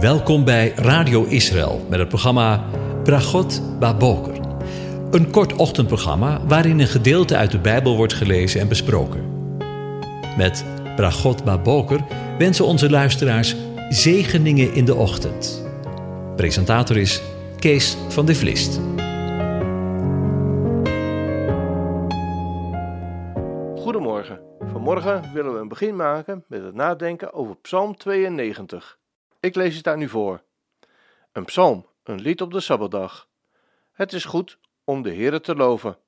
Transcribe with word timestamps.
Welkom 0.00 0.44
bij 0.44 0.72
Radio 0.74 1.24
Israël 1.24 1.86
met 1.90 1.98
het 1.98 2.08
programma 2.08 2.64
Bragot 3.04 3.78
Baboker. 3.78 4.40
Een 5.10 5.30
kort 5.30 5.52
ochtendprogramma 5.52 6.46
waarin 6.46 6.78
een 6.78 6.86
gedeelte 6.86 7.36
uit 7.36 7.50
de 7.50 7.58
Bijbel 7.58 7.96
wordt 7.96 8.12
gelezen 8.12 8.60
en 8.60 8.68
besproken. 8.68 9.24
Met 10.36 10.64
Bragot 10.96 11.44
Baboker 11.44 12.00
wensen 12.38 12.64
onze 12.64 12.90
luisteraars 12.90 13.56
zegeningen 13.88 14.74
in 14.74 14.84
de 14.84 14.94
ochtend. 14.94 15.66
Presentator 16.36 16.96
is 16.96 17.22
Kees 17.58 17.96
van 18.08 18.26
de 18.26 18.34
Vlist. 18.34 18.80
Goedemorgen. 23.82 24.40
Vanmorgen 24.72 25.30
willen 25.32 25.52
we 25.52 25.58
een 25.58 25.68
begin 25.68 25.96
maken 25.96 26.44
met 26.48 26.62
het 26.64 26.74
nadenken 26.74 27.32
over 27.32 27.56
Psalm 27.56 27.96
92. 27.96 28.98
Ik 29.46 29.54
lees 29.54 29.74
het 29.74 29.84
daar 29.84 29.96
nu 29.96 30.08
voor. 30.08 30.42
Een 31.32 31.44
psalm, 31.44 31.86
een 32.02 32.20
lied 32.20 32.40
op 32.40 32.52
de 32.52 32.60
Sabbatdag. 32.60 33.28
Het 33.92 34.12
is 34.12 34.24
goed 34.24 34.58
om 34.84 35.02
de 35.02 35.14
Heere 35.14 35.40
te 35.40 35.54
loven 35.54 35.98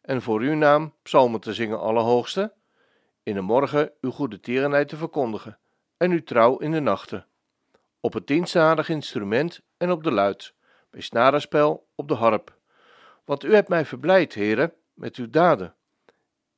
en 0.00 0.22
voor 0.22 0.40
uw 0.40 0.54
naam 0.54 0.94
psalmen 1.02 1.40
te 1.40 1.54
zingen, 1.54 1.80
Allerhoogste, 1.80 2.52
in 3.22 3.34
de 3.34 3.40
morgen 3.40 3.92
uw 4.00 4.10
goede 4.10 4.40
tierenheid 4.40 4.88
te 4.88 4.96
verkondigen 4.96 5.58
en 5.96 6.10
uw 6.10 6.22
trouw 6.22 6.56
in 6.56 6.70
de 6.70 6.80
nachten. 6.80 7.26
Op 8.00 8.12
het 8.12 8.26
dienstzadig 8.26 8.88
instrument 8.88 9.60
en 9.76 9.90
op 9.90 10.04
de 10.04 10.12
luid, 10.12 10.54
bij 10.90 11.00
snarenspel 11.00 11.86
op 11.94 12.08
de 12.08 12.14
harp. 12.14 12.56
Want 13.24 13.44
u 13.44 13.54
hebt 13.54 13.68
mij 13.68 13.84
verblijd, 13.84 14.34
Heere, 14.34 14.74
met 14.94 15.16
uw 15.16 15.30
daden. 15.30 15.74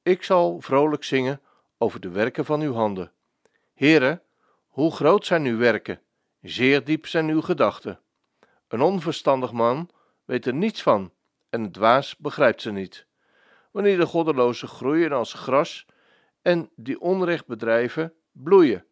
Ik 0.03 0.23
zal 0.23 0.61
vrolijk 0.61 1.05
zingen 1.05 1.41
over 1.79 2.01
de 2.01 2.11
werken 2.11 2.45
van 2.45 2.61
uw 2.61 2.73
handen. 2.73 3.13
Heere, 3.75 4.23
hoe 4.69 4.93
groot 4.93 5.27
zijn 5.27 5.45
uw 5.45 5.59
werken, 5.59 6.01
zeer 6.43 6.85
diep 6.85 7.07
zijn 7.07 7.29
uw 7.29 7.41
gedachten. 7.41 8.01
Een 8.69 8.81
onverstandig 8.81 9.53
man 9.53 9.91
weet 10.25 10.47
er 10.47 10.55
niets 10.55 10.83
van 10.83 11.13
en 11.49 11.63
een 11.63 11.73
dwaas 11.73 12.17
begrijpt 12.17 12.63
ze 12.63 12.71
niet. 12.71 13.07
Wanneer 13.71 13.99
de 13.99 14.07
goddelozen 14.07 14.69
groeien 14.69 15.13
als 15.13 15.33
gras 15.33 15.87
en 16.43 16.71
die 16.77 17.01
onrecht 17.01 17.47
bedrijven 17.47 18.15
bloeien, 18.33 18.85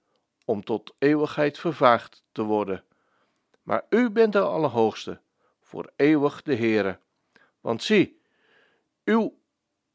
om 0.45 0.65
tot 0.65 0.95
eeuwigheid 0.99 1.59
vervaagd 1.59 2.25
te 2.33 2.43
worden. 2.43 2.85
Maar 3.63 3.85
u 3.89 4.11
bent 4.11 4.33
de 4.33 4.41
Allerhoogste, 4.41 5.21
voor 5.61 5.93
eeuwig 5.97 6.43
de 6.43 6.55
Heere. 6.57 6.99
Want 7.61 7.83
zie, 7.83 8.21
uw 9.05 9.39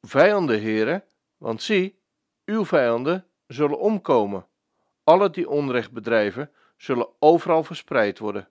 vijanden, 0.02 0.62
Heere, 0.62 1.04
want 1.38 1.62
zie, 1.62 2.00
uw 2.46 2.66
vijanden 2.66 3.28
zullen 3.48 3.80
omkomen. 3.80 4.48
Alle 5.04 5.30
die 5.30 5.50
onrecht 5.50 5.92
bedrijven, 5.92 6.52
zullen 6.78 7.13
overal 7.24 7.64
verspreid 7.64 8.20
worden. 8.20 8.48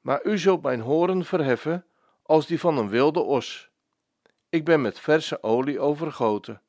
Maar 0.00 0.24
u 0.24 0.38
zult 0.38 0.62
mijn 0.62 0.80
horen 0.80 1.24
verheffen 1.24 1.86
als 2.22 2.46
die 2.46 2.60
van 2.60 2.78
een 2.78 2.88
wilde 2.88 3.20
os. 3.20 3.70
Ik 4.48 4.64
ben 4.64 4.80
met 4.80 4.98
verse 4.98 5.42
olie 5.42 5.80
overgoten. 5.80 6.62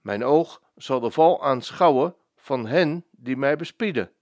Mijn 0.00 0.24
oog 0.24 0.62
zal 0.76 1.00
de 1.00 1.10
val 1.10 1.42
aanschouwen 1.44 2.14
van 2.36 2.66
hen 2.66 3.04
die 3.10 3.36
mij 3.36 3.56
bespieden. 3.56 4.12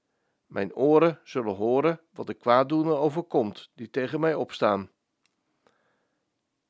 Mijn 0.46 0.74
oren 0.74 1.20
zullen 1.24 1.54
horen 1.54 2.00
wat 2.12 2.26
de 2.26 2.34
kwaaddoener 2.34 2.96
overkomt 2.96 3.70
die 3.74 3.90
tegen 3.90 4.20
mij 4.20 4.34
opstaan. 4.34 4.90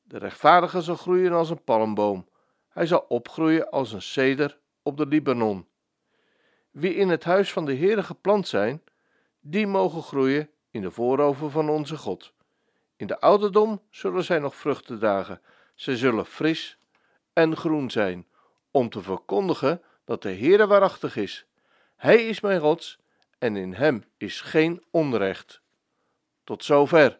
De 0.03 0.17
rechtvaardige 0.17 0.81
zal 0.81 0.95
groeien 0.95 1.31
als 1.31 1.49
een 1.49 1.63
palmboom. 1.63 2.29
Hij 2.69 2.85
zal 2.85 3.05
opgroeien 3.07 3.69
als 3.69 3.91
een 3.91 4.01
ceder 4.01 4.59
op 4.81 4.97
de 4.97 5.05
Libanon. 5.05 5.67
Wie 6.77 6.95
in 6.95 7.09
het 7.09 7.23
huis 7.23 7.51
van 7.53 7.65
de 7.65 7.75
Heere 7.75 8.03
geplant 8.03 8.47
zijn, 8.47 8.83
die 9.39 9.67
mogen 9.67 10.01
groeien 10.01 10.49
in 10.71 10.81
de 10.81 10.91
voorover 10.91 11.51
van 11.51 11.69
onze 11.69 11.97
God. 11.97 12.33
In 12.95 13.07
de 13.07 13.19
ouderdom 13.19 13.81
zullen 13.89 14.23
zij 14.23 14.39
nog 14.39 14.55
vruchten 14.55 14.99
dragen. 14.99 15.41
Zij 15.75 15.95
zullen 15.95 16.25
fris 16.25 16.77
en 17.33 17.55
groen 17.55 17.91
zijn, 17.91 18.27
om 18.71 18.89
te 18.89 19.01
verkondigen 19.01 19.81
dat 20.05 20.21
de 20.21 20.29
Heere 20.29 20.67
waarachtig 20.67 21.15
is. 21.15 21.45
Hij 21.95 22.27
is 22.27 22.39
mijn 22.39 22.59
rots 22.59 22.99
en 23.37 23.55
in 23.55 23.73
hem 23.73 24.03
is 24.17 24.41
geen 24.41 24.83
onrecht. 24.91 25.61
Tot 26.43 26.63
zover. 26.63 27.19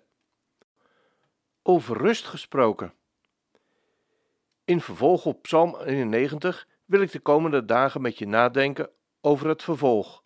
Over 1.64 1.98
rust 1.98 2.26
gesproken. 2.26 2.94
In 4.64 4.82
vervolg 4.82 5.26
op 5.26 5.42
Psalm 5.42 5.78
91 5.80 6.68
wil 6.86 7.02
ik 7.02 7.12
de 7.12 7.20
komende 7.20 7.66
dagen 7.66 8.02
met 8.02 8.18
je 8.18 8.28
nadenken 8.28 8.90
over 9.28 9.48
het 9.48 9.64
vervolg. 9.64 10.24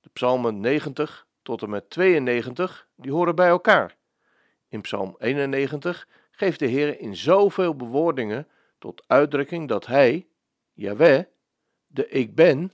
De 0.00 0.08
psalmen 0.12 0.60
90 0.60 1.26
tot 1.42 1.62
en 1.62 1.70
met 1.70 1.90
92, 1.90 2.88
die 2.96 3.12
horen 3.12 3.34
bij 3.34 3.48
elkaar. 3.48 3.96
In 4.68 4.80
psalm 4.80 5.16
91 5.18 6.08
geeft 6.30 6.58
de 6.58 6.66
Heer 6.66 7.00
in 7.00 7.16
zoveel 7.16 7.76
bewoordingen 7.76 8.48
tot 8.78 9.04
uitdrukking 9.06 9.68
dat 9.68 9.86
Hij, 9.86 10.26
Yahweh, 10.72 11.24
de 11.86 12.08
Ik 12.08 12.34
Ben, 12.34 12.72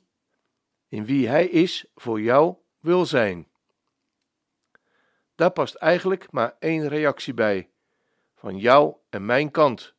in 0.89 1.05
wie 1.05 1.29
Hij 1.29 1.47
is, 1.47 1.85
voor 1.95 2.21
jou 2.21 2.57
wil 2.81 3.07
zijn. 3.07 3.49
Daar 5.35 5.51
past 5.51 5.75
eigenlijk 5.75 6.31
maar 6.31 6.57
één 6.59 6.89
reactie 6.89 7.35
bij, 7.35 7.69
van 8.35 8.59
jou 8.59 8.95
en 9.11 9.27
mijn 9.27 9.51
kant. 9.51 9.95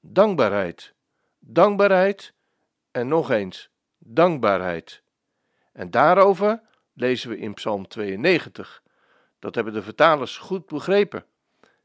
Dankbaarheid. 0.00 0.94
Dankbaarheid 1.38 2.34
en 2.90 3.08
nog 3.08 3.30
eens 3.30 3.70
dankbaarheid. 4.06 5.02
En 5.72 5.90
daarover 5.90 6.62
lezen 6.92 7.30
we 7.30 7.38
in 7.38 7.54
Psalm 7.54 7.88
92. 7.88 8.82
Dat 9.38 9.54
hebben 9.54 9.72
de 9.72 9.82
vertalers 9.82 10.36
goed 10.36 10.66
begrepen 10.66 11.26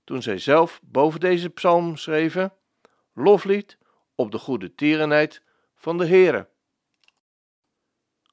toen 0.04 0.22
zij 0.22 0.38
zelf 0.38 0.80
boven 0.84 1.20
deze 1.20 1.50
psalm 1.50 1.98
schreven: 1.98 2.54
Loflied 3.14 3.78
op 4.16 4.32
de 4.32 4.38
goede 4.38 4.76
tierenheid 4.76 5.44
van 5.76 5.98
de 5.98 6.08
Heere. 6.08 6.50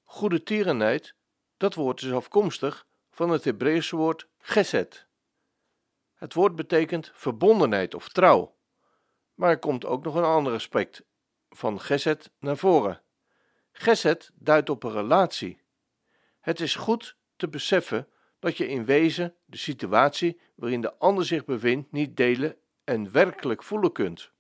Goede 0.05 0.43
tierenheid, 0.43 1.15
dat 1.57 1.75
woord 1.75 2.03
is 2.03 2.13
afkomstig 2.13 2.87
van 3.11 3.31
het 3.31 3.45
Hebreeuwse 3.45 3.97
woord 3.97 4.29
geset. 4.39 5.07
Het 6.15 6.35
woord 6.35 6.57
betekent 6.57 7.11
verbondenheid 7.15 7.95
of 7.95 8.09
trouw, 8.09 8.57
maar 9.35 9.51
er 9.51 9.59
komt 9.59 9.85
ook 9.85 10.05
nog 10.05 10.15
een 10.15 10.25
ander 10.25 10.53
aspect 10.53 11.03
van 11.49 11.81
geset 11.81 12.31
naar 12.39 12.57
voren. 12.57 13.03
Geset 13.81 14.31
duidt 14.35 14.71
op 14.71 14.83
een 14.83 14.93
relatie. 14.93 15.61
Het 16.41 16.61
is 16.61 16.75
goed 16.75 17.17
te 17.37 17.49
beseffen 17.49 18.09
dat 18.39 18.57
je 18.57 18.69
in 18.69 18.85
wezen 18.85 19.35
de 19.45 19.57
situatie 19.57 20.41
waarin 20.55 20.81
de 20.81 20.95
ander 20.95 21.25
zich 21.25 21.45
bevindt 21.45 21.93
niet 21.93 22.17
delen 22.17 22.57
en 22.85 23.13
werkelijk 23.13 23.63
voelen 23.63 23.93
kunt. 23.93 24.31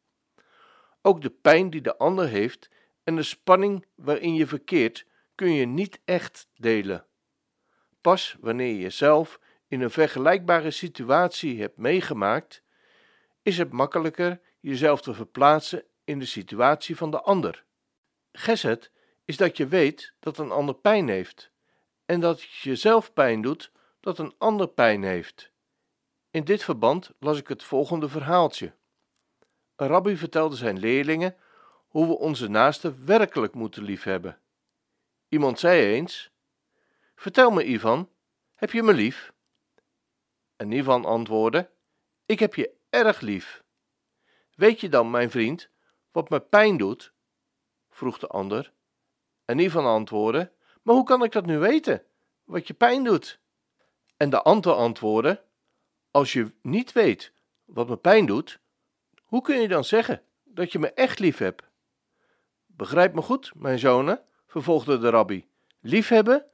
Ook 1.03 1.23
de 1.23 1.31
pijn 1.31 1.71
die 1.71 1.81
de 1.81 1.97
ander 1.97 2.29
heeft 2.29 2.71
en 3.05 3.17
de 3.17 3.23
spanning 3.23 3.87
waarin 3.95 4.35
je 4.35 4.47
verkeert 4.47 5.07
kun 5.35 5.53
je 5.53 5.67
niet 5.67 6.01
echt 6.05 6.49
delen. 6.55 7.07
Pas 8.01 8.37
wanneer 8.41 8.75
je 8.75 8.91
zelf 8.91 9.41
in 9.69 9.81
een 9.81 9.91
vergelijkbare 9.91 10.71
situatie 10.71 11.61
hebt 11.61 11.77
meegemaakt, 11.77 12.63
is 13.43 13.59
het 13.59 13.73
makkelijker 13.73 14.41
jezelf 14.61 15.01
te 15.01 15.15
verplaatsen 15.15 15.85
in 16.05 16.19
de 16.19 16.27
situatie 16.27 16.97
van 16.97 17.11
de 17.11 17.21
ander. 17.21 17.65
Geset 18.33 18.91
is 19.29 19.37
dat 19.37 19.57
je 19.57 19.67
weet 19.67 20.15
dat 20.21 20.39
een 20.39 20.51
ander 20.51 20.75
pijn 20.75 21.09
heeft 21.09 21.51
en 22.05 22.21
dat 22.21 22.41
het 22.41 22.51
jezelf 22.51 23.13
pijn 23.13 23.43
doet 23.43 23.73
dat 24.01 24.19
een 24.19 24.35
ander 24.39 24.69
pijn 24.69 25.03
heeft. 25.03 25.51
In 26.31 26.45
dit 26.45 26.65
verband 26.65 27.13
las 27.19 27.39
ik 27.39 27.49
het 27.49 27.63
volgende 27.63 28.09
verhaaltje. 28.09 28.75
Een 29.77 29.87
rabbi 29.87 30.17
vertelde 30.17 30.57
zijn 30.57 30.79
leerlingen 30.79 31.37
hoe 31.89 32.07
we 32.07 32.19
onze 32.19 32.49
naasten 32.49 33.07
werkelijk 33.07 33.55
moeten 33.55 33.83
liefhebben. 33.83 34.41
Iemand 35.29 35.59
zei 35.59 35.95
eens: 35.95 36.31
Vertel 37.15 37.51
me, 37.51 37.65
Ivan, 37.65 38.11
heb 38.55 38.71
je 38.71 38.83
me 38.83 38.93
lief? 38.95 39.33
En 40.57 40.73
Ivan 40.73 41.05
antwoordde: 41.05 41.71
Ik 42.27 42.39
heb 42.39 42.55
je 42.55 42.75
erg 42.91 43.21
lief. 43.21 43.65
Weet 44.55 44.81
je 44.81 44.89
dan, 44.89 45.11
mijn 45.11 45.31
vriend, 45.31 45.71
wat 46.11 46.29
me 46.29 46.41
pijn 46.41 46.77
doet? 46.77 47.13
vroeg 47.89 48.19
de 48.19 48.27
ander. 48.27 48.77
En 49.49 49.59
Ivan 49.59 49.85
antwoordde: 49.85 50.53
Maar 50.83 50.95
hoe 50.95 51.05
kan 51.05 51.25
ik 51.25 51.33
dat 51.33 51.47
nu 51.47 51.59
weten, 51.59 52.03
wat 52.45 52.67
je 52.67 52.75
pijn 52.75 53.05
doet? 53.05 53.41
En 54.17 54.31
de 54.31 54.43
ander 54.43 54.73
antwoordde: 54.73 55.43
Als 56.11 56.33
je 56.33 56.53
niet 56.63 56.93
weet 56.93 57.33
wat 57.65 57.89
me 57.89 57.97
pijn 57.97 58.27
doet, 58.27 58.61
hoe 59.23 59.43
kun 59.43 59.61
je 59.61 59.69
dan 59.69 59.85
zeggen 59.85 60.23
dat 60.45 60.73
je 60.73 60.79
me 60.79 60.93
echt 60.93 61.19
lief 61.19 61.39
hebt? 61.39 61.63
Begrijp 62.67 63.15
me 63.15 63.23
goed, 63.23 63.53
mijn 63.55 63.79
zonen, 63.79 64.23
vervolgde 64.47 64.99
de 64.99 65.09
rabbi. 65.09 65.47
Liefhebben, 65.81 66.47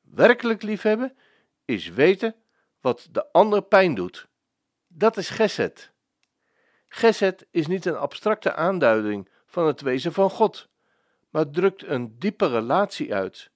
werkelijk 0.00 0.62
liefhebben, 0.62 1.16
is 1.64 1.88
weten 1.88 2.34
wat 2.80 3.08
de 3.10 3.32
ander 3.32 3.62
pijn 3.62 3.94
doet. 3.94 4.28
Dat 4.86 5.16
is 5.16 5.28
geset. 5.28 5.92
Geset 6.88 7.46
is 7.50 7.66
niet 7.66 7.84
een 7.84 7.96
abstracte 7.96 8.54
aanduiding 8.54 9.28
van 9.46 9.66
het 9.66 9.80
wezen 9.80 10.12
van 10.12 10.30
God, 10.30 10.69
maar 11.30 11.50
drukt 11.50 11.86
een 11.86 12.18
diepe 12.18 12.48
relatie 12.48 13.14
uit. 13.14 13.50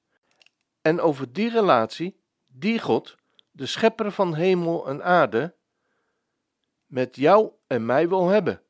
En 0.81 1.01
over 1.01 1.33
die 1.33 1.51
relatie, 1.51 2.21
die 2.47 2.81
God, 2.81 3.17
de 3.51 3.67
schepper 3.67 4.13
van 4.13 4.35
hemel 4.35 4.89
en 4.89 5.05
aarde, 5.05 5.55
met 6.87 7.17
jou 7.17 7.51
en 7.67 7.87
mij 7.87 8.09
wil 8.09 8.29
hebben, 8.29 8.63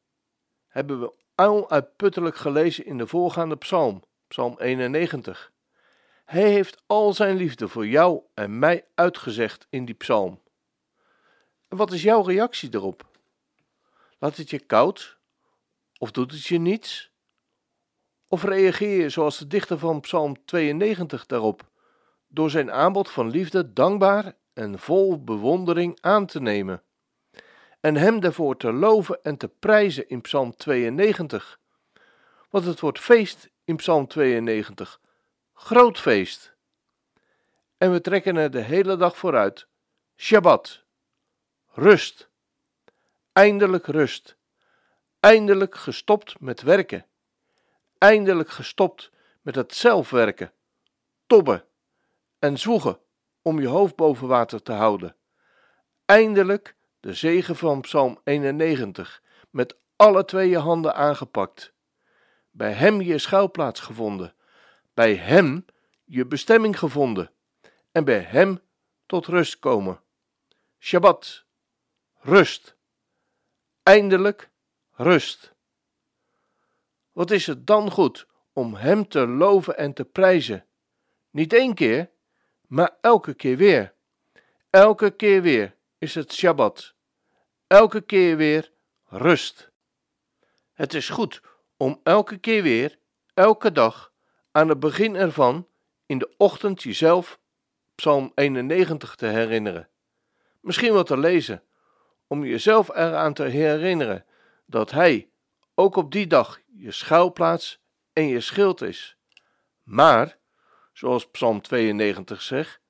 hebben 0.66 1.00
we 1.00 1.14
onuitputtelijk 1.34 2.36
gelezen 2.36 2.84
in 2.86 2.98
de 2.98 3.06
voorgaande 3.06 3.56
psalm, 3.56 4.02
psalm 4.28 4.58
91. 4.58 5.52
Hij 6.24 6.50
heeft 6.50 6.82
al 6.86 7.12
zijn 7.12 7.36
liefde 7.36 7.68
voor 7.68 7.86
jou 7.86 8.22
en 8.34 8.58
mij 8.58 8.86
uitgezegd 8.94 9.66
in 9.70 9.84
die 9.84 9.94
psalm. 9.94 10.42
En 11.68 11.76
wat 11.76 11.92
is 11.92 12.02
jouw 12.02 12.22
reactie 12.22 12.74
erop? 12.74 13.06
Laat 14.18 14.36
het 14.36 14.50
je 14.50 14.58
koud? 14.58 15.18
Of 15.98 16.10
doet 16.10 16.30
het 16.32 16.44
je 16.44 16.58
niets? 16.58 17.13
Of 18.28 18.42
reageer 18.42 19.00
je 19.00 19.08
zoals 19.08 19.38
de 19.38 19.46
dichter 19.46 19.78
van 19.78 20.00
Psalm 20.00 20.44
92 20.44 21.26
daarop, 21.26 21.70
door 22.28 22.50
zijn 22.50 22.72
aanbod 22.72 23.10
van 23.10 23.30
liefde 23.30 23.72
dankbaar 23.72 24.34
en 24.52 24.78
vol 24.78 25.24
bewondering 25.24 25.98
aan 26.00 26.26
te 26.26 26.40
nemen, 26.40 26.82
en 27.80 27.96
hem 27.96 28.20
daarvoor 28.20 28.56
te 28.56 28.72
loven 28.72 29.18
en 29.22 29.36
te 29.36 29.48
prijzen 29.48 30.08
in 30.08 30.20
Psalm 30.20 30.56
92? 30.56 31.60
Want 32.50 32.64
het 32.64 32.80
wordt 32.80 33.00
feest 33.00 33.50
in 33.64 33.76
Psalm 33.76 34.06
92, 34.06 35.00
groot 35.52 35.98
feest. 35.98 36.54
En 37.78 37.92
we 37.92 38.00
trekken 38.00 38.36
er 38.36 38.50
de 38.50 38.60
hele 38.60 38.96
dag 38.96 39.16
vooruit. 39.16 39.66
Shabbat, 40.16 40.84
rust, 41.72 42.28
eindelijk 43.32 43.86
rust, 43.86 44.36
eindelijk 45.20 45.74
gestopt 45.74 46.40
met 46.40 46.62
werken 46.62 47.06
eindelijk 48.04 48.50
gestopt 48.50 49.10
met 49.42 49.54
het 49.54 49.74
zelfwerken, 49.74 50.52
tobben 51.26 51.64
en 52.38 52.58
zwoegen 52.58 52.98
om 53.42 53.60
je 53.60 53.66
hoofd 53.66 53.96
boven 53.96 54.28
water 54.28 54.62
te 54.62 54.72
houden. 54.72 55.16
Eindelijk 56.04 56.76
de 57.00 57.14
zegen 57.14 57.56
van 57.56 57.80
Psalm 57.80 58.20
91 58.24 59.22
met 59.50 59.76
alle 59.96 60.24
twee 60.24 60.48
je 60.48 60.58
handen 60.58 60.94
aangepakt. 60.94 61.72
Bij 62.50 62.72
hem 62.72 63.00
je 63.00 63.18
schuilplaats 63.18 63.80
gevonden, 63.80 64.34
bij 64.94 65.14
hem 65.14 65.64
je 66.04 66.26
bestemming 66.26 66.78
gevonden 66.78 67.30
en 67.92 68.04
bij 68.04 68.20
hem 68.20 68.60
tot 69.06 69.26
rust 69.26 69.58
komen. 69.58 70.00
Shabbat, 70.78 71.44
rust. 72.20 72.76
Eindelijk 73.82 74.50
rust. 74.92 75.53
Wat 77.14 77.30
is 77.30 77.46
het 77.46 77.66
dan 77.66 77.90
goed 77.90 78.26
om 78.52 78.74
Hem 78.74 79.08
te 79.08 79.26
loven 79.26 79.76
en 79.76 79.92
te 79.92 80.04
prijzen? 80.04 80.66
Niet 81.30 81.52
één 81.52 81.74
keer, 81.74 82.10
maar 82.66 82.96
elke 83.00 83.34
keer 83.34 83.56
weer. 83.56 83.94
Elke 84.70 85.10
keer 85.10 85.42
weer 85.42 85.76
is 85.98 86.14
het 86.14 86.32
Shabbat. 86.32 86.94
Elke 87.66 88.00
keer 88.00 88.36
weer 88.36 88.72
rust. 89.04 89.70
Het 90.72 90.94
is 90.94 91.08
goed 91.08 91.42
om 91.76 92.00
elke 92.02 92.38
keer 92.38 92.62
weer, 92.62 92.98
elke 93.34 93.72
dag, 93.72 94.12
aan 94.50 94.68
het 94.68 94.80
begin 94.80 95.16
ervan, 95.16 95.68
in 96.06 96.18
de 96.18 96.34
ochtend 96.36 96.82
jezelf 96.82 97.38
Psalm 97.94 98.32
91 98.34 99.14
te 99.14 99.26
herinneren. 99.26 99.88
Misschien 100.60 100.92
wat 100.92 101.06
te 101.06 101.18
lezen, 101.18 101.62
om 102.26 102.44
jezelf 102.44 102.88
eraan 102.88 103.34
te 103.34 103.42
herinneren 103.42 104.24
dat 104.66 104.90
Hij 104.90 105.28
ook 105.74 105.96
op 105.96 106.12
die 106.12 106.26
dag 106.26 106.60
je 106.76 106.90
schuilplaats 106.90 107.82
en 108.12 108.26
je 108.26 108.40
schild 108.40 108.82
is. 108.82 109.16
Maar, 109.82 110.38
zoals 110.92 111.30
Psalm 111.30 111.60
92 111.60 112.42
zegt, 112.42 112.80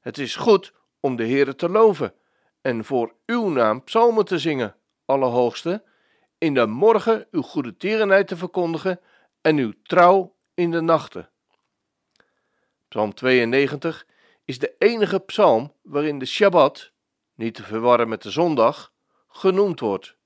het 0.00 0.18
is 0.18 0.36
goed 0.36 0.72
om 1.00 1.16
de 1.16 1.26
Heere 1.26 1.54
te 1.54 1.68
loven 1.68 2.14
en 2.60 2.84
voor 2.84 3.14
uw 3.26 3.48
naam 3.48 3.84
psalmen 3.84 4.24
te 4.24 4.38
zingen, 4.38 4.76
Allerhoogste, 5.04 5.84
in 6.38 6.54
de 6.54 6.66
morgen 6.66 7.26
uw 7.30 7.42
goede 7.42 7.76
tierenheid 7.76 8.28
te 8.28 8.36
verkondigen 8.36 9.00
en 9.40 9.56
uw 9.56 9.72
trouw 9.82 10.36
in 10.54 10.70
de 10.70 10.80
nachten. 10.80 11.30
Psalm 12.88 13.14
92 13.14 14.06
is 14.44 14.58
de 14.58 14.74
enige 14.78 15.18
psalm 15.18 15.72
waarin 15.82 16.18
de 16.18 16.26
Shabbat, 16.26 16.92
niet 17.34 17.54
te 17.54 17.62
verwarren 17.62 18.08
met 18.08 18.22
de 18.22 18.30
zondag, 18.30 18.92
genoemd 19.28 19.80
wordt. 19.80 20.17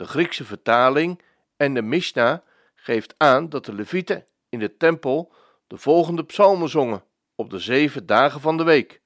De 0.00 0.06
Griekse 0.06 0.44
vertaling 0.44 1.22
en 1.56 1.74
de 1.74 1.82
Mishnah 1.82 2.38
geeft 2.74 3.14
aan 3.16 3.48
dat 3.48 3.64
de 3.64 3.74
Levieten 3.74 4.24
in 4.48 4.58
de 4.58 4.76
tempel 4.76 5.32
de 5.66 5.76
volgende 5.76 6.24
psalmen 6.24 6.68
zongen 6.68 7.04
op 7.34 7.50
de 7.50 7.58
zeven 7.58 8.06
dagen 8.06 8.40
van 8.40 8.56
de 8.56 8.62
week. 8.62 9.00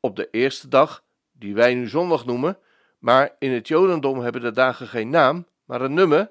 Op 0.00 0.16
de 0.16 0.28
eerste 0.30 0.68
dag, 0.68 1.04
die 1.32 1.54
wij 1.54 1.74
nu 1.74 1.88
zondag 1.88 2.24
noemen, 2.24 2.58
maar 2.98 3.34
in 3.38 3.52
het 3.52 3.68
Jodendom 3.68 4.20
hebben 4.20 4.40
de 4.40 4.50
dagen 4.50 4.86
geen 4.86 5.10
naam, 5.10 5.46
maar 5.64 5.80
een 5.80 5.94
nummer, 5.94 6.30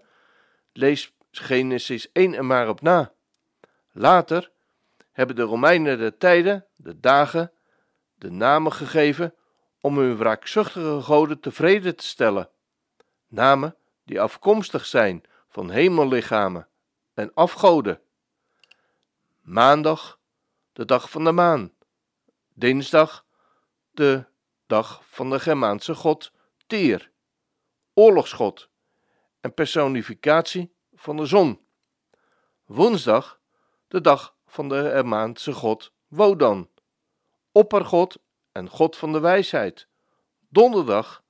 lees 0.74 1.14
Genesis 1.32 2.12
1 2.12 2.34
en 2.34 2.46
maar 2.46 2.70
op 2.70 2.82
na. 2.82 3.14
Later 3.92 4.52
hebben 5.12 5.36
de 5.36 5.42
Romeinen 5.42 5.98
de 5.98 6.18
tijden, 6.18 6.66
de 6.76 7.00
dagen, 7.00 7.52
de 8.16 8.32
namen 8.32 8.74
gegeven 8.74 9.34
om 9.82 9.98
hun 9.98 10.18
wraakzuchtige 10.18 11.02
goden 11.02 11.40
tevreden 11.40 11.96
te 11.96 12.06
stellen. 12.06 12.50
Namen 13.28 13.76
die 14.06 14.22
afkomstig 14.22 14.86
zijn 14.86 15.24
van 15.48 15.70
hemellichamen 15.70 16.68
en 17.14 17.34
afgoden. 17.34 18.02
Maandag, 19.42 20.20
de 20.74 20.86
dag 20.86 21.10
van 21.10 21.24
de 21.24 21.32
maan. 21.32 21.74
Dinsdag, 22.54 23.26
de 23.92 24.26
dag 24.66 25.02
van 25.06 25.30
de 25.30 25.40
Germaanse 25.40 25.96
god 25.96 26.32
Tyr, 26.68 27.12
oorlogsgod 27.94 28.70
en 29.42 29.54
personificatie 29.54 30.76
van 30.94 31.18
de 31.18 31.26
zon. 31.26 31.66
Woensdag, 32.66 33.40
de 33.88 34.02
dag 34.02 34.36
van 34.46 34.70
de 34.70 34.90
Germaanse 34.90 35.54
god 35.54 35.94
Wodan, 36.08 36.70
oppergod 37.52 38.18
en 38.52 38.70
god 38.70 38.98
van 38.98 39.12
de 39.12 39.20
wijsheid. 39.20 39.88
Donderdag, 40.50 41.24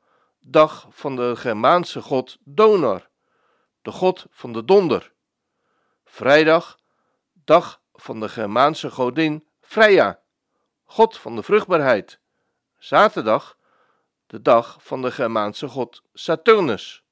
dag 0.47 0.88
van 0.89 1.15
de 1.15 1.36
Germaanse 1.36 2.01
god 2.01 2.38
Donar, 2.44 3.09
de 3.81 3.92
god 3.92 4.25
van 4.29 4.53
de 4.53 4.65
donder. 4.65 5.13
Vrijdag, 6.03 6.79
dag 7.34 7.81
van 7.93 8.19
de 8.19 8.29
Germaanse 8.29 8.91
godin 8.91 9.48
Freya, 9.62 10.22
god 10.84 11.17
van 11.17 11.36
de 11.36 11.43
vruchtbaarheid. 11.43 12.19
Zaterdag, 12.77 13.58
de 14.27 14.41
dag 14.41 14.77
van 14.84 15.01
de 15.01 15.12
Germaanse 15.12 15.67
god 15.67 16.01
Saturnus, 16.13 17.03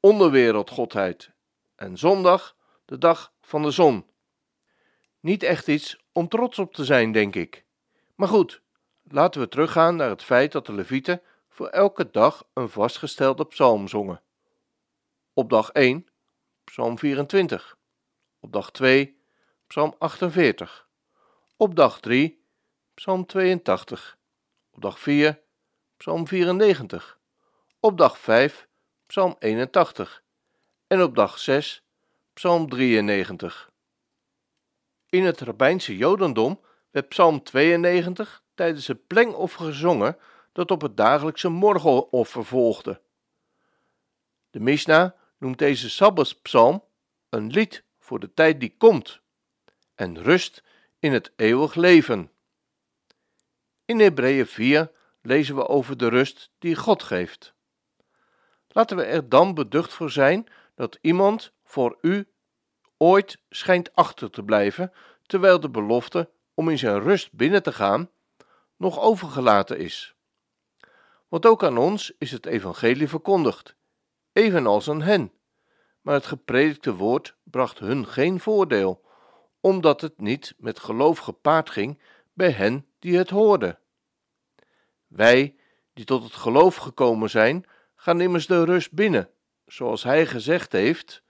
onderwereldgodheid. 0.00 1.30
En 1.76 1.98
zondag, 1.98 2.56
de 2.84 2.98
dag 2.98 3.32
van 3.40 3.62
de 3.62 3.70
zon. 3.70 4.06
Niet 5.20 5.42
echt 5.42 5.68
iets 5.68 6.04
om 6.12 6.28
trots 6.28 6.58
op 6.58 6.74
te 6.74 6.84
zijn, 6.84 7.12
denk 7.12 7.34
ik. 7.34 7.64
Maar 8.14 8.28
goed, 8.28 8.62
laten 9.02 9.40
we 9.40 9.48
teruggaan 9.48 9.96
naar 9.96 10.10
het 10.10 10.22
feit 10.22 10.52
dat 10.52 10.66
de 10.66 10.72
Levieten 10.72 11.22
voor 11.58 11.68
elke 11.68 12.10
dag 12.10 12.48
een 12.52 12.68
vastgestelde 12.68 13.46
psalm 13.46 13.88
zongen. 13.88 14.22
Op 15.32 15.50
dag 15.50 15.70
1, 15.70 16.06
Psalm 16.64 16.98
24. 16.98 17.76
Op 18.40 18.52
dag 18.52 18.70
2, 18.70 19.20
Psalm 19.66 19.94
48. 19.98 20.88
Op 21.56 21.74
dag 21.76 22.00
3, 22.00 22.44
Psalm 22.94 23.26
82. 23.26 24.18
Op 24.70 24.82
dag 24.82 25.00
4, 25.00 25.40
Psalm 25.96 26.26
94. 26.26 27.18
Op 27.80 27.98
dag 27.98 28.18
5, 28.18 28.68
Psalm 29.06 29.36
81. 29.38 30.22
En 30.86 31.02
op 31.02 31.14
dag 31.14 31.38
6, 31.38 31.84
Psalm 32.32 32.68
93. 32.68 33.70
In 35.08 35.24
het 35.24 35.40
rabbijnse 35.40 35.96
Jodendom 35.96 36.60
werd 36.90 37.08
Psalm 37.08 37.42
92 37.42 38.42
tijdens 38.54 38.86
het 38.86 39.06
plengoffer 39.06 39.64
gezongen 39.64 40.18
dat 40.58 40.70
op 40.70 40.80
het 40.80 40.96
dagelijkse 40.96 41.48
morgenoffer 41.48 42.44
volgde. 42.44 43.00
De 44.50 44.60
Mishnah 44.60 45.10
noemt 45.36 45.58
deze 45.58 45.90
Sabbatspsalm 45.90 46.84
een 47.28 47.50
lied 47.50 47.84
voor 47.98 48.20
de 48.20 48.34
tijd 48.34 48.60
die 48.60 48.74
komt 48.78 49.20
en 49.94 50.22
rust 50.22 50.62
in 50.98 51.12
het 51.12 51.32
eeuwig 51.36 51.74
leven. 51.74 52.30
In 53.84 54.00
Hebreeën 54.00 54.46
4 54.46 54.90
lezen 55.22 55.54
we 55.54 55.66
over 55.66 55.96
de 55.96 56.08
rust 56.08 56.50
die 56.58 56.76
God 56.76 57.02
geeft. 57.02 57.54
Laten 58.68 58.96
we 58.96 59.02
er 59.02 59.28
dan 59.28 59.54
beducht 59.54 59.92
voor 59.92 60.10
zijn 60.10 60.46
dat 60.74 60.98
iemand 61.00 61.52
voor 61.64 61.98
u 62.00 62.28
ooit 62.96 63.38
schijnt 63.48 63.94
achter 63.94 64.30
te 64.30 64.42
blijven, 64.42 64.92
terwijl 65.26 65.60
de 65.60 65.70
belofte 65.70 66.30
om 66.54 66.68
in 66.68 66.78
zijn 66.78 67.00
rust 67.00 67.32
binnen 67.32 67.62
te 67.62 67.72
gaan 67.72 68.10
nog 68.76 69.00
overgelaten 69.00 69.78
is. 69.78 70.16
Want 71.28 71.46
ook 71.46 71.64
aan 71.64 71.78
ons 71.78 72.12
is 72.18 72.30
het 72.30 72.46
evangelie 72.46 73.08
verkondigd 73.08 73.76
evenals 74.38 74.90
aan 74.90 75.02
hen. 75.02 75.32
Maar 76.00 76.14
het 76.14 76.26
gepredikte 76.26 76.94
woord 76.94 77.36
bracht 77.42 77.78
hun 77.78 78.06
geen 78.06 78.40
voordeel, 78.40 79.04
omdat 79.60 80.00
het 80.00 80.20
niet 80.20 80.54
met 80.58 80.78
geloof 80.78 81.18
gepaard 81.18 81.70
ging 81.70 82.00
bij 82.32 82.50
hen 82.50 82.86
die 82.98 83.16
het 83.16 83.30
hoorden. 83.30 83.78
Wij, 85.06 85.56
die 85.94 86.04
tot 86.04 86.22
het 86.22 86.32
geloof 86.32 86.76
gekomen 86.76 87.30
zijn, 87.30 87.64
gaan 87.94 88.20
immers 88.20 88.46
de 88.46 88.64
rust 88.64 88.92
binnen, 88.92 89.30
zoals 89.66 90.02
hij 90.02 90.26
gezegd 90.26 90.72
heeft: 90.72 91.22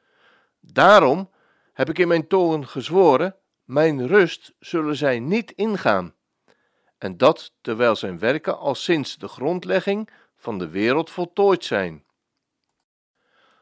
Daarom 0.60 1.30
heb 1.72 1.88
ik 1.88 1.98
in 1.98 2.08
mijn 2.08 2.26
toren 2.26 2.66
gezworen: 2.66 3.36
Mijn 3.64 4.06
rust 4.06 4.54
zullen 4.58 4.96
zij 4.96 5.20
niet 5.20 5.50
ingaan. 5.50 6.14
En 6.98 7.16
dat 7.16 7.52
terwijl 7.60 7.96
zijn 7.96 8.18
werken 8.18 8.58
al 8.58 8.74
sinds 8.74 9.16
de 9.16 9.28
grondlegging 9.28 10.10
van 10.36 10.58
de 10.58 10.68
wereld 10.68 11.10
voltooid 11.10 11.64
zijn. 11.64 12.04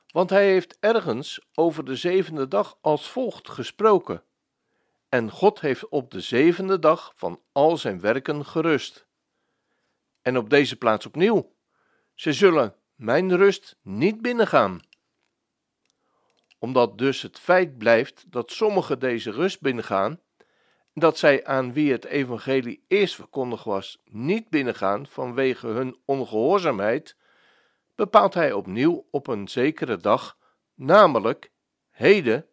Want 0.07 0.31
hij 0.31 0.47
heeft 0.50 0.76
ergens 0.81 1.40
over 1.55 1.85
de 1.85 1.97
zevende 1.97 2.49
dag 2.49 2.78
als 2.81 3.11
volgt 3.11 3.49
gesproken. 3.49 4.23
En 5.09 5.31
God 5.31 5.61
heeft 5.61 5.88
op 5.88 6.11
de 6.11 6.21
zevende 6.21 6.78
dag 6.78 7.12
van 7.16 7.40
al 7.52 7.76
zijn 7.76 8.00
werken 8.00 8.45
gerust. 8.45 9.07
En 10.23 10.37
op 10.37 10.50
deze 10.50 10.76
plaats 10.76 11.07
opnieuw. 11.07 11.55
Ze 12.14 12.33
zullen 12.33 12.75
mijn 12.95 13.37
rust 13.37 13.76
niet 13.83 14.23
binnengaan. 14.23 14.81
Omdat 16.59 16.99
dus 16.99 17.23
het 17.23 17.38
feit 17.38 17.78
blijft 17.78 18.25
dat 18.33 18.50
sommigen 18.50 18.99
deze 18.99 19.31
rust 19.31 19.61
binnengaan, 19.61 20.11
en 20.11 20.21
dat 20.99 21.19
zij 21.19 21.45
aan 21.45 21.73
wie 21.73 21.93
het 21.93 22.05
evangelie 22.05 22.85
eerst 22.88 23.15
verkondigd 23.15 23.65
was, 23.65 24.03
niet 24.05 24.49
binnengaan 24.49 25.07
vanwege 25.07 25.67
hun 25.67 25.97
ongehoorzaamheid, 26.05 27.17
bepaalt 27.95 28.35
hij 28.35 28.53
opnieuw 28.53 29.07
op 29.11 29.26
een 29.26 29.49
zekere 29.49 29.97
dag, 29.97 30.38
namelijk 30.75 31.50
heden, 31.91 32.47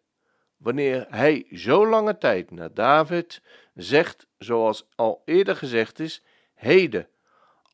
wanneer 0.56 1.06
hij 1.08 1.46
zo 1.50 1.86
lange 1.88 2.18
tijd 2.18 2.50
na 2.50 2.68
David 2.68 3.42
zegt, 3.74 4.26
zoals 4.38 4.88
al 4.94 5.22
eerder 5.24 5.56
gezegd 5.56 5.98
is, 5.98 6.24
heden, 6.54 7.08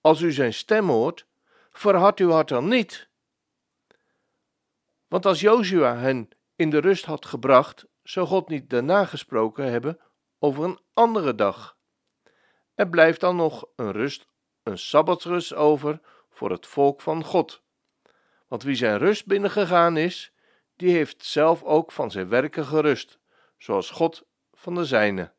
als 0.00 0.20
u 0.20 0.32
zijn 0.32 0.54
stem 0.54 0.88
hoort, 0.88 1.26
verhard 1.70 2.18
uw 2.18 2.30
hart 2.30 2.48
dan 2.48 2.68
niet. 2.68 3.08
Want 5.08 5.26
als 5.26 5.40
Jozua 5.40 5.96
hen 5.96 6.28
in 6.56 6.70
de 6.70 6.78
rust 6.78 7.04
had 7.04 7.26
gebracht, 7.26 7.86
zou 8.02 8.26
God 8.26 8.48
niet 8.48 8.70
daarna 8.70 9.04
gesproken 9.04 9.70
hebben 9.70 9.98
over 10.40 10.64
een 10.64 10.78
andere 10.94 11.34
dag. 11.34 11.76
Er 12.74 12.88
blijft 12.88 13.20
dan 13.20 13.36
nog 13.36 13.66
een 13.76 13.92
rust, 13.92 14.26
een 14.62 14.78
sabbatsrust 14.78 15.54
over 15.54 16.00
voor 16.30 16.50
het 16.50 16.66
volk 16.66 17.00
van 17.00 17.24
God. 17.24 17.62
Want 18.48 18.62
wie 18.62 18.74
zijn 18.74 18.98
rust 18.98 19.26
binnengegaan 19.26 19.96
is, 19.96 20.32
die 20.76 20.92
heeft 20.92 21.24
zelf 21.24 21.62
ook 21.62 21.92
van 21.92 22.10
zijn 22.10 22.28
werken 22.28 22.66
gerust, 22.66 23.18
zoals 23.58 23.90
God 23.90 24.24
van 24.52 24.74
de 24.74 24.84
zijne. 24.84 25.32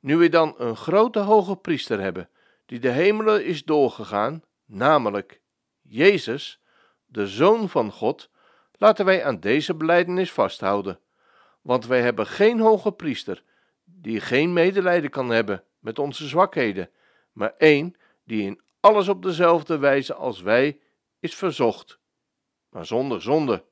Nu 0.00 0.16
we 0.16 0.28
dan 0.28 0.54
een 0.58 0.76
grote 0.76 1.18
hoge 1.18 1.56
priester 1.56 2.00
hebben, 2.00 2.28
die 2.66 2.78
de 2.78 2.90
hemelen 2.90 3.44
is 3.44 3.64
doorgegaan, 3.64 4.42
namelijk 4.64 5.40
Jezus, 5.80 6.60
de 7.06 7.26
Zoon 7.26 7.68
van 7.68 7.92
God, 7.92 8.30
laten 8.72 9.04
wij 9.04 9.24
aan 9.24 9.40
deze 9.40 9.74
belijdenis 9.74 10.32
vasthouden. 10.32 10.98
Want 11.60 11.86
wij 11.86 12.00
hebben 12.02 12.26
geen 12.26 12.60
hoge 12.60 12.92
priester, 12.92 13.42
die 14.02 14.20
geen 14.20 14.52
medelijden 14.52 15.10
kan 15.10 15.28
hebben 15.30 15.64
met 15.78 15.98
onze 15.98 16.28
zwakheden, 16.28 16.90
maar 17.32 17.54
één 17.58 17.94
die 18.24 18.42
in 18.42 18.60
alles 18.80 19.08
op 19.08 19.22
dezelfde 19.22 19.78
wijze 19.78 20.14
als 20.14 20.40
wij 20.40 20.80
is 21.18 21.34
verzocht, 21.34 21.98
maar 22.68 22.86
zonder 22.86 23.22
zonde. 23.22 23.64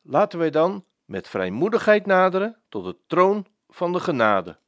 Laten 0.00 0.38
wij 0.38 0.50
dan 0.50 0.84
met 1.04 1.28
vrijmoedigheid 1.28 2.06
naderen 2.06 2.62
tot 2.68 2.84
de 2.84 2.96
troon 3.06 3.46
van 3.68 3.92
de 3.92 4.00
genade, 4.00 4.58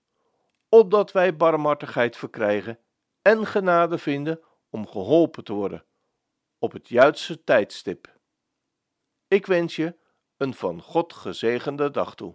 opdat 0.68 1.12
wij 1.12 1.36
barmhartigheid 1.36 2.16
verkrijgen 2.16 2.78
en 3.22 3.46
genade 3.46 3.98
vinden 3.98 4.40
om 4.70 4.88
geholpen 4.88 5.44
te 5.44 5.52
worden 5.52 5.84
op 6.58 6.72
het 6.72 6.88
juiste 6.88 7.44
tijdstip. 7.44 8.18
Ik 9.28 9.46
wens 9.46 9.76
je 9.76 9.96
een 10.36 10.54
van 10.54 10.82
God 10.82 11.12
gezegende 11.12 11.90
dag 11.90 12.14
toe. 12.14 12.34